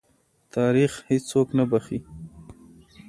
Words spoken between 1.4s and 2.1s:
نه بخښي.